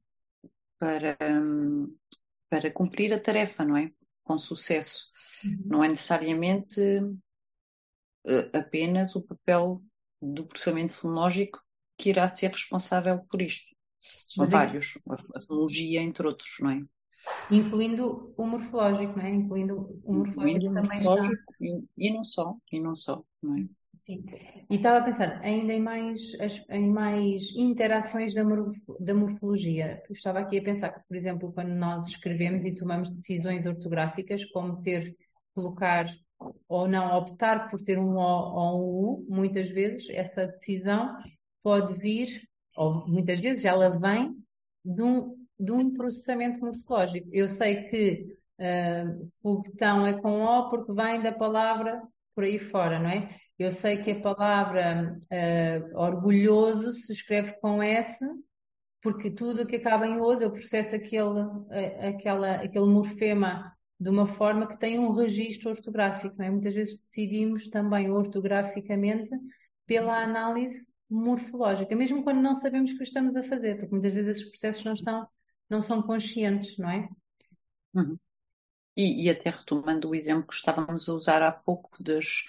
para, 0.78 1.16
um, 1.20 1.96
para 2.48 2.70
cumprir 2.70 3.12
a 3.12 3.20
tarefa, 3.20 3.64
não 3.64 3.76
é? 3.76 3.92
Com 4.22 4.38
sucesso. 4.38 5.10
Uhum. 5.44 5.62
Não 5.66 5.84
é 5.84 5.88
necessariamente 5.88 6.80
uh, 6.80 8.50
apenas 8.56 9.16
o 9.16 9.22
papel 9.22 9.82
do 10.20 10.46
processamento 10.46 10.92
fonológico 10.92 11.60
que 11.98 12.10
irá 12.10 12.28
ser 12.28 12.50
responsável 12.50 13.24
por 13.28 13.42
isto. 13.42 13.74
São 14.28 14.44
Mas 14.44 14.52
vários, 14.52 14.96
é... 14.96 15.38
a 15.38 15.40
fonologia 15.42 16.00
entre 16.00 16.26
outros, 16.26 16.56
não 16.60 16.70
é? 16.70 16.82
Incluindo 17.50 18.34
o 18.36 18.46
morfológico, 18.46 19.16
não 19.16 19.24
é? 19.24 19.30
Incluindo 19.30 20.00
o 20.04 20.14
morfológico 20.14 20.64
Incluindo 20.64 20.74
também 20.74 21.02
morfológico 21.02 21.52
está. 21.52 21.54
E, 21.60 21.84
e 21.98 22.12
não 22.12 22.24
só, 22.24 22.56
e 22.72 22.80
não 22.80 22.96
só, 22.96 23.22
não 23.42 23.56
é? 23.56 23.66
Sim, 23.94 24.24
e 24.70 24.76
estava 24.76 24.98
a 24.98 25.02
pensar 25.02 25.38
ainda 25.42 25.70
em 25.70 25.80
mais, 25.80 26.32
em 26.70 26.90
mais 26.90 27.54
interações 27.54 28.32
da, 28.32 28.42
da 29.00 29.12
morfologia. 29.12 30.02
Eu 30.08 30.14
estava 30.14 30.38
aqui 30.38 30.58
a 30.58 30.62
pensar 30.62 30.90
que, 30.90 31.06
por 31.06 31.14
exemplo, 31.14 31.52
quando 31.52 31.74
nós 31.74 32.08
escrevemos 32.08 32.64
e 32.64 32.74
tomamos 32.74 33.10
decisões 33.10 33.66
ortográficas, 33.66 34.46
como 34.46 34.80
ter, 34.80 35.14
colocar 35.54 36.06
ou 36.66 36.88
não 36.88 37.18
optar 37.18 37.68
por 37.68 37.80
ter 37.82 37.98
um 37.98 38.16
O 38.16 38.20
ou 38.20 38.80
um 38.80 39.10
U, 39.10 39.26
muitas 39.28 39.68
vezes 39.68 40.08
essa 40.08 40.46
decisão 40.46 41.14
pode 41.62 41.94
vir, 41.98 42.48
ou 42.74 43.06
muitas 43.06 43.40
vezes 43.40 43.64
ela 43.64 43.90
vem 43.98 44.34
de 44.82 45.02
um, 45.02 45.36
de 45.62 45.72
um 45.72 45.92
processamento 45.92 46.60
morfológico. 46.60 47.28
Eu 47.32 47.46
sei 47.46 47.84
que 47.84 48.36
uh, 48.58 49.26
foguetão 49.40 50.06
é 50.06 50.20
com 50.20 50.42
O 50.42 50.68
porque 50.70 50.92
vem 50.92 51.22
da 51.22 51.32
palavra 51.32 52.02
por 52.34 52.44
aí 52.44 52.58
fora, 52.58 52.98
não 52.98 53.10
é? 53.10 53.28
Eu 53.58 53.70
sei 53.70 53.98
que 53.98 54.10
a 54.10 54.20
palavra 54.20 55.18
uh, 55.30 55.98
orgulhoso 55.98 56.92
se 56.94 57.12
escreve 57.12 57.52
com 57.60 57.82
S 57.82 58.24
porque 59.00 59.30
tudo 59.30 59.66
que 59.66 59.76
acaba 59.76 60.06
em 60.06 60.20
oso 60.20 60.44
eu 60.44 60.50
processo 60.50 60.94
aquele, 60.94 61.40
aquela, 62.00 62.54
aquele 62.56 62.86
morfema 62.86 63.72
de 63.98 64.08
uma 64.08 64.26
forma 64.26 64.66
que 64.66 64.78
tem 64.78 64.98
um 64.98 65.10
registro 65.10 65.70
ortográfico. 65.70 66.34
Não 66.38 66.46
é? 66.46 66.50
Muitas 66.50 66.74
vezes 66.74 66.98
decidimos 66.98 67.68
também 67.68 68.10
ortograficamente 68.10 69.30
pela 69.86 70.22
análise 70.22 70.92
morfológica, 71.10 71.94
mesmo 71.94 72.22
quando 72.22 72.40
não 72.40 72.54
sabemos 72.54 72.90
o 72.90 72.96
que 72.96 73.02
estamos 73.02 73.36
a 73.36 73.42
fazer, 73.42 73.76
porque 73.76 73.92
muitas 73.92 74.12
vezes 74.12 74.36
esses 74.36 74.50
processos 74.50 74.84
não 74.84 74.92
estão 74.94 75.28
não 75.72 75.80
são 75.80 76.02
conscientes, 76.02 76.76
não 76.76 76.90
é? 76.90 77.08
Uhum. 77.94 78.18
E, 78.94 79.24
e, 79.24 79.30
até 79.30 79.48
retomando 79.48 80.10
o 80.10 80.14
exemplo 80.14 80.46
que 80.46 80.54
estávamos 80.54 81.08
a 81.08 81.14
usar 81.14 81.42
há 81.42 81.50
pouco 81.50 82.02
dos, 82.02 82.46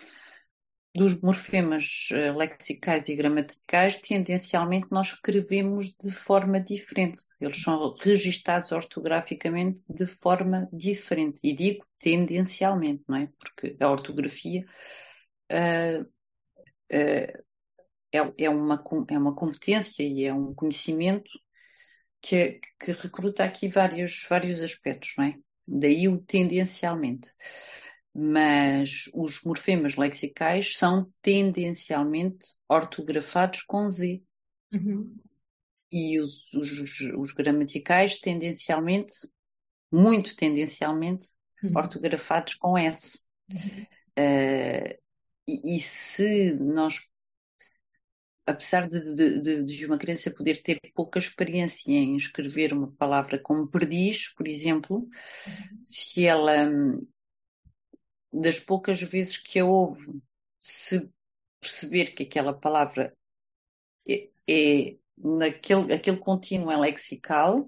dos 0.93 1.19
morfemas 1.21 2.09
uh, 2.11 2.37
lexicais 2.37 3.07
e 3.07 3.15
gramaticais, 3.15 3.95
tendencialmente 3.97 4.87
nós 4.91 5.07
escrevemos 5.07 5.95
de 5.95 6.11
forma 6.11 6.59
diferente. 6.59 7.21
Eles 7.39 7.61
são 7.61 7.95
registados 7.95 8.73
ortograficamente 8.73 9.85
de 9.87 10.05
forma 10.05 10.67
diferente. 10.73 11.39
E 11.41 11.53
digo 11.53 11.85
tendencialmente, 11.99 13.03
não 13.07 13.15
é? 13.15 13.29
Porque 13.39 13.77
a 13.79 13.89
ortografia 13.89 14.65
uh, 15.49 16.03
uh, 16.03 17.43
é, 18.11 18.33
é, 18.37 18.49
uma, 18.49 18.83
é 19.09 19.17
uma 19.17 19.33
competência 19.33 20.03
e 20.03 20.25
é 20.25 20.33
um 20.33 20.53
conhecimento 20.53 21.31
que, 22.23 22.61
que 22.79 22.93
recruta 22.93 23.43
aqui 23.43 23.67
vários, 23.67 24.25
vários 24.29 24.63
aspectos, 24.63 25.13
não 25.17 25.25
é? 25.25 25.37
Daí 25.67 26.07
o 26.07 26.17
tendencialmente. 26.17 27.29
Mas 28.15 29.09
os 29.13 29.43
morfemas 29.43 29.97
lexicais 29.97 30.77
são 30.77 31.11
tendencialmente 31.21 32.47
ortografados 32.69 33.63
com 33.63 33.89
Z. 33.89 34.23
Uhum. 34.71 35.17
E 35.91 36.19
os, 36.19 36.51
os, 36.53 37.01
os, 37.17 37.31
gramaticais 37.33 38.19
tendencialmente, 38.19 39.13
muito 39.91 40.35
tendencialmente, 40.35 41.27
uhum. 41.61 41.71
ortografados 41.75 42.53
com 42.55 42.77
S. 42.77 43.27
Uhum. 43.49 43.85
Uh, 44.17 44.97
e, 45.45 45.75
e, 45.75 45.81
se 45.81 46.55
nós 46.55 47.01
apesar 48.45 48.87
de, 48.87 49.41
de, 49.41 49.63
de, 49.63 49.85
uma 49.85 49.97
criança 49.97 50.33
poder 50.33 50.61
ter 50.61 50.79
pouca 50.93 51.19
experiência 51.19 51.91
em 51.91 52.15
escrever 52.15 52.73
uma 52.73 52.91
palavra 52.91 53.39
como 53.39 53.67
perdiz, 53.67 54.33
por 54.33 54.47
exemplo, 54.47 54.97
uhum. 54.97 55.81
se 55.83 56.25
ela, 56.25 56.69
das 58.31 58.59
poucas 58.59 59.01
vezes 59.01 59.37
que 59.37 59.59
a 59.59 59.65
ouve, 59.65 60.21
se 60.59 61.09
perceber 61.59 62.13
que 62.13 62.23
aquela 62.23 62.53
palavra 62.53 63.15
é, 64.07 64.29
é 64.47 64.97
naquele 65.17 65.93
aquele 65.93 66.17
contínuo 66.17 66.71
é 66.71 66.77
lexical, 66.77 67.65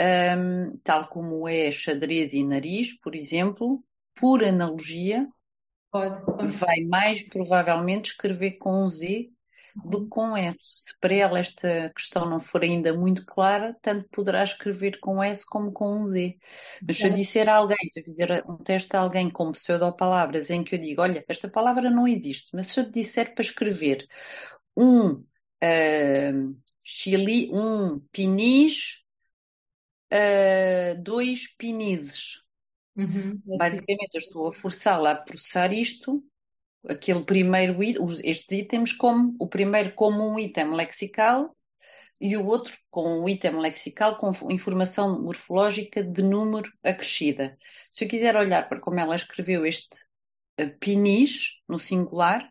um, 0.00 0.78
tal 0.82 1.08
como 1.08 1.48
é 1.48 1.70
xadrez 1.70 2.32
e 2.32 2.42
nariz, 2.44 2.98
por 3.00 3.14
exemplo, 3.14 3.84
por 4.14 4.44
analogia, 4.44 5.26
Pode, 5.90 6.24
pode. 6.24 6.46
vai 6.52 6.80
mais 6.82 7.22
provavelmente 7.22 8.10
escrever 8.10 8.52
com 8.52 8.84
um 8.84 8.88
Z 8.88 9.30
do 9.74 10.02
que 10.02 10.08
com 10.08 10.36
S. 10.36 10.58
Se 10.76 10.98
para 11.00 11.14
ela 11.14 11.38
esta 11.38 11.90
questão 11.94 12.28
não 12.28 12.40
for 12.40 12.62
ainda 12.62 12.92
muito 12.92 13.24
clara, 13.24 13.76
tanto 13.80 14.08
poderá 14.10 14.42
escrever 14.42 14.98
com 15.00 15.22
S 15.22 15.44
como 15.44 15.72
com 15.72 15.98
um 15.98 16.06
Z. 16.06 16.36
Mas 16.86 16.98
se 16.98 17.06
eu 17.06 17.12
disser 17.12 17.48
a 17.48 17.56
alguém, 17.56 17.78
se 17.88 18.00
eu 18.00 18.04
fizer 18.04 18.44
um 18.48 18.56
teste 18.56 18.94
a 18.96 19.00
alguém 19.00 19.30
com 19.30 19.52
pseudopalavras 19.52 20.50
em 20.50 20.62
que 20.64 20.74
eu 20.74 20.80
digo, 20.80 21.02
olha, 21.02 21.24
esta 21.28 21.48
palavra 21.48 21.90
não 21.90 22.06
existe, 22.06 22.50
mas 22.54 22.66
se 22.66 22.80
eu 22.80 22.90
disser 22.90 23.34
para 23.34 23.42
escrever 23.42 24.06
um 24.76 25.10
uh, 25.12 26.56
chili, 26.82 27.50
um 27.52 28.00
pinis, 28.12 29.04
uh, 30.12 31.00
dois 31.02 31.46
pinises, 31.56 32.44
Uhum, 32.96 33.40
Basicamente, 33.56 34.14
eu 34.14 34.18
estou 34.18 34.48
a 34.48 34.52
forçá-la 34.52 35.12
a 35.12 35.16
processar 35.16 35.72
isto, 35.72 36.22
aquele 36.88 37.24
primeiro, 37.24 37.78
estes 38.24 38.50
itens, 38.50 38.92
como 38.92 39.34
o 39.38 39.46
primeiro 39.46 39.92
como 39.94 40.28
um 40.28 40.38
item 40.38 40.72
lexical 40.72 41.54
e 42.20 42.36
o 42.36 42.44
outro 42.44 42.76
com 42.90 43.22
um 43.22 43.28
item 43.28 43.58
lexical 43.58 44.18
com 44.18 44.30
informação 44.50 45.22
morfológica 45.22 46.02
de 46.02 46.22
número 46.22 46.70
acrescida. 46.82 47.56
Se 47.90 48.04
eu 48.04 48.08
quiser 48.08 48.36
olhar 48.36 48.68
para 48.68 48.80
como 48.80 49.00
ela 49.00 49.16
escreveu 49.16 49.64
este 49.64 49.96
uh, 50.60 50.78
pinis, 50.78 51.60
no 51.66 51.78
singular, 51.78 52.46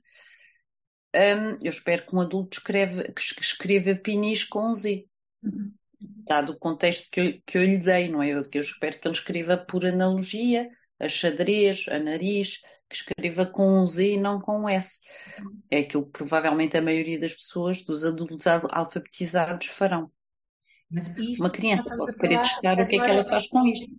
um, 1.15 1.57
eu 1.61 1.69
espero 1.69 2.05
que 2.05 2.15
um 2.15 2.21
adulto 2.21 2.57
escreva, 2.57 3.03
que 3.03 3.21
escreva 3.41 3.95
pinis 3.95 4.43
com 4.43 4.73
Z. 4.73 5.05
Uhum. 5.43 5.73
Dado 5.99 6.53
o 6.53 6.57
contexto 6.57 7.09
que 7.11 7.19
eu, 7.19 7.41
que 7.45 7.57
eu 7.57 7.63
lhe 7.63 7.77
dei, 7.77 8.09
não 8.09 8.23
é? 8.23 8.29
Eu, 8.29 8.47
que 8.47 8.57
eu 8.57 8.61
espero 8.61 8.99
que 8.99 9.07
ele 9.07 9.15
escreva 9.15 9.57
por 9.57 9.85
analogia, 9.85 10.69
a 10.99 11.09
xadrez, 11.09 11.85
a 11.89 11.99
nariz, 11.99 12.61
que 12.89 12.95
escreva 12.95 13.45
com 13.45 13.79
um 13.79 13.85
Z 13.85 14.13
e 14.13 14.17
não 14.17 14.41
com 14.41 14.61
um 14.61 14.69
S. 14.69 15.01
É 15.69 15.79
aquilo 15.79 16.05
que 16.05 16.11
provavelmente 16.11 16.75
a 16.75 16.81
maioria 16.81 17.19
das 17.19 17.33
pessoas, 17.33 17.83
dos 17.83 18.03
adultos 18.03 18.47
alfabetizados, 18.47 19.67
farão. 19.67 20.11
Uma 21.37 21.51
criança 21.51 21.95
pode 21.95 22.17
querer 22.17 22.41
testar 22.41 22.79
o 22.79 22.87
que 22.87 22.95
é 22.95 23.05
que 23.05 23.11
ela 23.11 23.23
faz 23.23 23.47
com 23.47 23.65
isto. 23.67 23.95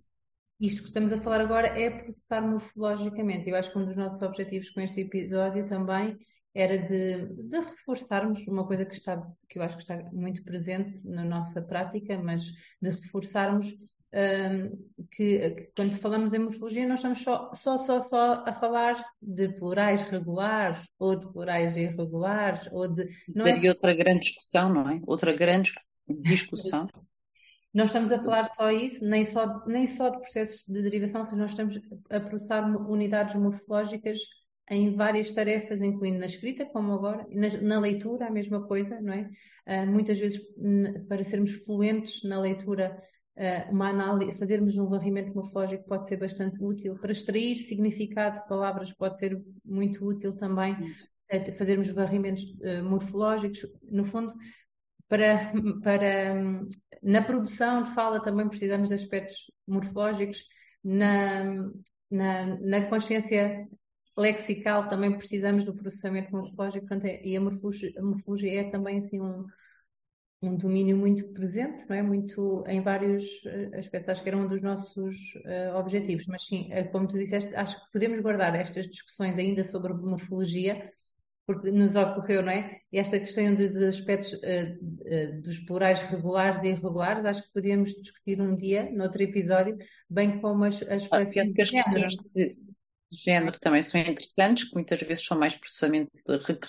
Isto 0.59 0.81
que 0.81 0.89
estamos 0.89 1.11
a 1.13 1.19
falar 1.21 1.41
agora 1.41 1.67
é 1.67 1.89
processar 1.89 2.41
morfologicamente. 2.41 3.49
Eu 3.49 3.55
acho 3.55 3.71
que 3.71 3.79
um 3.79 3.85
dos 3.85 3.95
nossos 3.95 4.21
objetivos 4.21 4.69
com 4.69 4.81
este 4.81 5.01
episódio 5.01 5.65
também 5.65 6.17
era 6.53 6.77
de, 6.77 7.27
de, 7.27 7.59
reforçarmos 7.59 8.45
uma 8.47 8.65
coisa 8.65 8.85
que 8.85 8.93
está, 8.93 9.21
que 9.47 9.57
eu 9.57 9.63
acho 9.63 9.77
que 9.77 9.83
está 9.83 9.97
muito 10.11 10.43
presente 10.43 11.07
na 11.07 11.23
nossa 11.23 11.61
prática, 11.61 12.17
mas 12.17 12.51
de 12.81 12.89
reforçarmos 12.89 13.73
um, 14.13 15.05
que, 15.09 15.51
que, 15.51 15.71
quando 15.73 15.97
falamos 15.97 16.33
em 16.33 16.39
morfologia 16.39 16.85
nós 16.85 16.99
estamos 16.99 17.21
só, 17.21 17.53
só, 17.53 17.77
só, 17.77 17.99
só 18.01 18.43
a 18.45 18.51
falar 18.51 19.01
de 19.21 19.47
plurais 19.55 20.01
regulares 20.01 20.81
ou 20.99 21.15
de 21.15 21.31
plurais 21.31 21.77
irregulares 21.77 22.67
ou 22.73 22.89
de... 22.89 23.07
Não 23.33 23.47
é... 23.47 23.69
outra 23.69 23.95
grande 23.95 24.25
discussão, 24.25 24.73
não 24.73 24.89
é? 24.89 24.99
Outra 25.07 25.31
grande 25.31 25.71
discussão. 26.09 26.87
Não 27.73 27.85
estamos 27.85 28.11
a 28.11 28.19
falar 28.19 28.53
só 28.53 28.69
isso, 28.69 29.05
nem 29.05 29.23
só, 29.23 29.65
nem 29.65 29.87
só 29.87 30.09
de 30.09 30.19
processos 30.19 30.65
de 30.65 30.81
derivação, 30.81 31.25
nós 31.37 31.51
estamos 31.51 31.79
a 32.09 32.19
processar 32.19 32.65
unidades 32.65 33.35
morfológicas 33.35 34.17
em 34.69 34.95
várias 34.95 35.31
tarefas, 35.31 35.81
incluindo 35.81 36.19
na 36.19 36.25
escrita, 36.25 36.65
como 36.65 36.93
agora, 36.93 37.25
na, 37.29 37.49
na 37.61 37.79
leitura, 37.79 38.27
a 38.27 38.31
mesma 38.31 38.65
coisa, 38.65 38.99
não 39.01 39.13
é? 39.13 39.29
Uh, 39.67 39.85
muitas 39.85 40.19
vezes, 40.19 40.41
para 41.07 41.23
sermos 41.23 41.51
fluentes 41.65 42.23
na 42.23 42.39
leitura, 42.39 43.01
uh, 43.37 43.71
uma 43.71 43.89
análise, 43.89 44.37
fazermos 44.37 44.77
um 44.77 44.87
varrimento 44.87 45.33
morfológico 45.35 45.85
pode 45.85 46.07
ser 46.07 46.17
bastante 46.17 46.63
útil. 46.63 46.95
Para 46.99 47.11
extrair 47.11 47.55
significado 47.55 48.39
de 48.39 48.47
palavras 48.47 48.93
pode 48.93 49.19
ser 49.19 49.39
muito 49.63 50.05
útil 50.05 50.35
também, 50.35 50.73
uh, 50.73 51.57
fazermos 51.57 51.89
varrimentos 51.89 52.45
morfológicos. 52.83 53.65
No 53.83 54.05
fundo, 54.05 54.33
para, 55.07 55.51
para, 55.83 56.35
na 57.03 57.21
produção 57.21 57.83
de 57.83 57.93
fala 57.93 58.23
também 58.23 58.47
precisamos 58.47 58.87
de 58.87 58.95
aspectos 58.95 59.51
morfológicos, 59.67 60.45
na, 60.83 61.43
na, 62.09 62.57
na 62.59 62.85
consciência 62.85 63.67
lexical 64.17 64.87
também 64.87 65.17
precisamos 65.17 65.63
do 65.63 65.73
processamento 65.73 66.31
morfológico, 66.31 66.87
portanto, 66.87 67.05
é, 67.05 67.23
e 67.25 67.35
a 67.35 67.41
morfologia, 67.41 67.91
a 67.97 68.01
morfologia, 68.01 68.61
é 68.61 68.69
também 68.69 68.97
assim 68.97 69.21
um, 69.21 69.45
um 70.41 70.55
domínio 70.57 70.97
muito 70.97 71.27
presente, 71.29 71.87
não 71.87 71.95
é? 71.95 72.01
Muito 72.01 72.63
em 72.67 72.81
vários 72.81 73.45
eh, 73.45 73.77
aspectos. 73.77 74.09
Acho 74.09 74.23
que 74.23 74.29
era 74.29 74.37
um 74.37 74.47
dos 74.47 74.61
nossos 74.61 75.35
uh, 75.45 75.77
objetivos, 75.77 76.25
mas 76.27 76.45
sim, 76.45 76.67
eh, 76.71 76.83
como 76.85 77.07
tu 77.07 77.17
disseste, 77.17 77.55
acho 77.55 77.75
que 77.79 77.91
podemos 77.93 78.19
guardar 78.21 78.55
estas 78.55 78.87
discussões 78.87 79.37
ainda 79.37 79.63
sobre 79.63 79.93
morfologia, 79.93 80.91
porque 81.45 81.69
nos 81.71 81.95
ocorreu, 81.95 82.41
não 82.41 82.51
é? 82.51 82.79
Esta 82.91 83.19
questão 83.19 83.53
dos 83.53 83.75
aspectos 83.75 84.33
uh, 84.33 84.37
uh, 84.37 85.41
dos 85.41 85.59
plurais 85.59 86.01
regulares 86.01 86.63
e 86.63 86.69
irregulares, 86.69 87.23
acho 87.23 87.43
que 87.43 87.53
podíamos 87.53 87.91
discutir 87.91 88.41
um 88.41 88.55
dia, 88.55 88.91
noutro 88.91 89.21
episódio, 89.21 89.77
bem 90.09 90.39
como 90.39 90.63
as, 90.63 90.81
as 90.83 91.07
ah, 91.11 91.21
de 91.21 91.65
género 91.65 92.07
género 93.11 93.59
também 93.59 93.83
são 93.83 93.99
interessantes, 93.99 94.69
que 94.69 94.75
muitas 94.75 95.01
vezes 95.01 95.25
são 95.25 95.37
mais 95.37 95.55
processamento, 95.55 96.11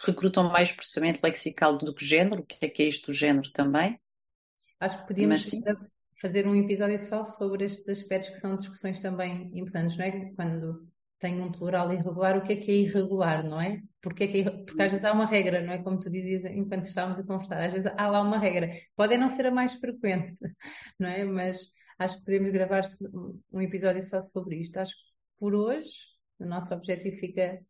recrutam 0.04 0.50
mais 0.50 0.72
processamento 0.72 1.20
lexical 1.22 1.78
do 1.78 1.94
que 1.94 2.04
género, 2.04 2.42
o 2.42 2.46
que 2.46 2.64
é 2.64 2.68
que 2.68 2.82
é 2.82 2.88
isto 2.88 3.06
do 3.06 3.12
género 3.12 3.50
também. 3.52 3.98
Acho 4.80 5.00
que 5.00 5.06
podíamos 5.06 5.48
fazer 6.20 6.46
um 6.46 6.54
episódio 6.56 6.98
só 6.98 7.22
sobre 7.22 7.64
estes 7.64 7.88
aspectos 7.88 8.30
que 8.30 8.36
são 8.36 8.56
discussões 8.56 8.98
também 9.00 9.50
importantes, 9.54 9.96
não 9.96 10.04
é? 10.04 10.32
Quando 10.34 10.88
tem 11.20 11.40
um 11.40 11.52
plural 11.52 11.92
irregular, 11.92 12.36
o 12.36 12.42
que 12.42 12.52
é 12.52 12.56
que 12.56 12.70
é 12.70 12.74
irregular, 12.74 13.48
não 13.48 13.60
é? 13.60 13.80
Porque, 14.00 14.24
é 14.24 14.26
que 14.26 14.40
é, 14.40 14.50
porque 14.50 14.82
às 14.82 14.90
vezes 14.90 15.04
há 15.04 15.12
uma 15.12 15.24
regra, 15.24 15.62
não 15.62 15.72
é? 15.72 15.78
Como 15.82 16.00
tu 16.00 16.10
dizias 16.10 16.44
enquanto 16.44 16.86
estávamos 16.86 17.20
a 17.20 17.24
conversar, 17.24 17.62
às 17.62 17.72
vezes 17.72 17.92
há 17.96 18.08
lá 18.08 18.20
uma 18.20 18.38
regra. 18.38 18.72
Pode 18.96 19.16
não 19.16 19.28
ser 19.28 19.46
a 19.46 19.50
mais 19.52 19.74
frequente, 19.74 20.36
não 20.98 21.08
é? 21.08 21.24
Mas 21.24 21.60
acho 21.98 22.18
que 22.18 22.24
podemos 22.24 22.50
gravar 22.52 22.82
um 23.52 23.60
episódio 23.60 24.02
só 24.02 24.20
sobre 24.20 24.58
isto. 24.58 24.76
Acho 24.78 24.96
que 24.96 25.12
por 25.38 25.54
hoje 25.54 26.11
o 26.42 26.48
nosso 26.48 26.74
objetivo 26.74 27.16
fica 27.16 27.60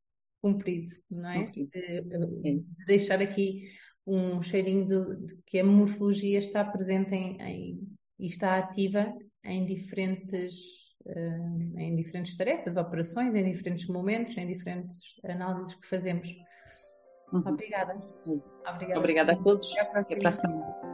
cumprido, 0.41 0.93
não 1.11 1.31
é? 1.31 1.45
De, 1.47 1.67
de, 1.67 2.65
deixar 2.87 3.21
aqui 3.21 3.69
um 4.07 4.43
cheirinho 4.43 4.87
de, 4.87 5.27
de, 5.27 5.37
que 5.47 5.61
a 5.61 5.65
morfologia 5.65 6.39
está 6.39 6.65
presente 6.65 7.15
em, 7.15 7.41
em, 7.41 7.89
e 8.19 8.27
está 8.27 8.59
ativa 8.59 9.13
em 9.45 9.65
diferentes, 9.65 10.55
uh, 11.07 11.79
em 11.79 11.95
diferentes 11.97 12.37
tarefas, 12.37 12.77
operações, 12.77 13.35
em 13.35 13.53
diferentes 13.53 13.87
momentos, 13.87 14.37
em 14.37 14.47
diferentes 14.47 15.15
análises 15.25 15.75
que 15.75 15.87
fazemos. 15.87 16.29
Uhum. 17.33 17.43
Obrigada. 17.47 17.95
Obrigada. 18.67 18.99
Obrigada 18.99 19.33
a 19.33 19.37
todos. 19.37 19.71
Até 19.79 20.15
a 20.15 20.19
próxima. 20.19 20.92